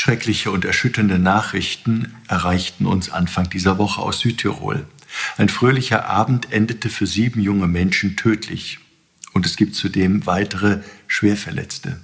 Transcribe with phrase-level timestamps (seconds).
[0.00, 4.86] Schreckliche und erschütternde Nachrichten erreichten uns Anfang dieser Woche aus Südtirol.
[5.38, 8.78] Ein fröhlicher Abend endete für sieben junge Menschen tödlich.
[9.32, 12.00] Und es gibt zudem weitere Schwerverletzte.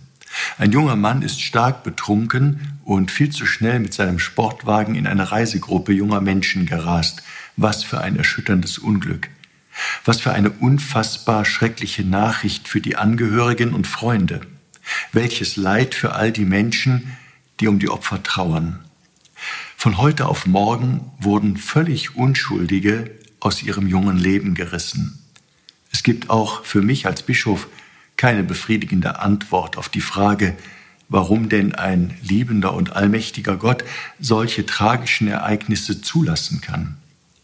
[0.59, 5.31] Ein junger Mann ist stark betrunken und viel zu schnell mit seinem Sportwagen in eine
[5.31, 7.23] Reisegruppe junger Menschen gerast.
[7.57, 9.29] Was für ein erschütterndes Unglück.
[10.05, 14.41] Was für eine unfassbar schreckliche Nachricht für die Angehörigen und Freunde.
[15.13, 17.17] Welches Leid für all die Menschen,
[17.61, 18.85] die um die Opfer trauern.
[19.77, 23.11] Von heute auf morgen wurden völlig Unschuldige
[23.41, 25.19] aus ihrem jungen Leben gerissen.
[25.93, 27.69] Es gibt auch für mich als Bischof
[28.17, 30.57] keine befriedigende Antwort auf die Frage,
[31.09, 33.85] warum denn ein liebender und allmächtiger Gott
[34.19, 36.97] solche tragischen Ereignisse zulassen kann.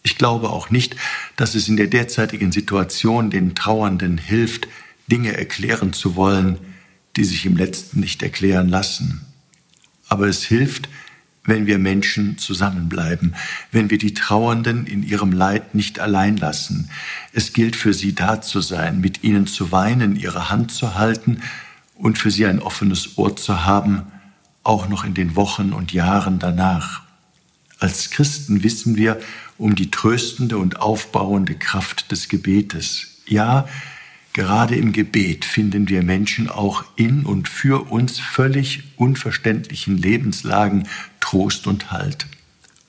[0.02, 0.96] Ich glaube auch nicht,
[1.36, 4.66] dass es in der derzeitigen Situation den Trauernden hilft,
[5.08, 6.58] Dinge erklären zu wollen,
[7.16, 9.26] die sich im letzten nicht erklären lassen.
[10.10, 10.90] Aber es hilft,
[11.44, 13.34] wenn wir Menschen zusammenbleiben,
[13.72, 16.90] wenn wir die Trauernden in ihrem Leid nicht allein lassen.
[17.32, 21.40] Es gilt für sie da zu sein, mit ihnen zu weinen, ihre Hand zu halten
[21.94, 24.02] und für sie ein offenes Ohr zu haben,
[24.62, 27.02] auch noch in den Wochen und Jahren danach.
[27.78, 29.18] Als Christen wissen wir
[29.56, 33.22] um die tröstende und aufbauende Kraft des Gebetes.
[33.26, 33.66] Ja,
[34.40, 40.88] Gerade im Gebet finden wir Menschen auch in und für uns völlig unverständlichen Lebenslagen
[41.20, 42.26] Trost und Halt.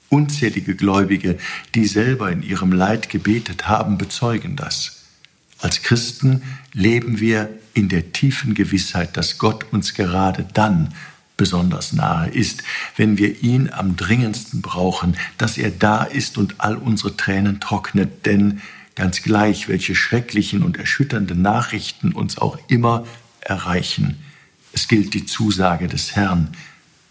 [0.08, 1.36] Unzählige Gläubige,
[1.74, 5.02] die selber in ihrem Leid gebetet haben, bezeugen das.
[5.58, 6.40] Als Christen
[6.72, 10.94] leben wir in der tiefen Gewissheit, dass Gott uns gerade dann
[11.36, 12.62] besonders nahe ist,
[12.96, 18.24] wenn wir ihn am dringendsten brauchen, dass er da ist und all unsere Tränen trocknet,
[18.24, 18.62] denn
[18.94, 23.06] ganz gleich, welche schrecklichen und erschütternden Nachrichten uns auch immer
[23.40, 24.18] erreichen.
[24.72, 26.48] Es gilt die Zusage des Herrn,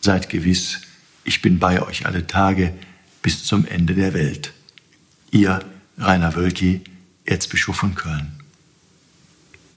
[0.02, 0.82] seid gewiss,
[1.24, 2.74] ich bin bei euch alle Tage
[3.22, 4.54] bis zum Ende der Welt.
[5.30, 5.60] Ihr
[5.98, 6.82] Rainer Wölki,
[7.26, 8.41] Erzbischof von Köln.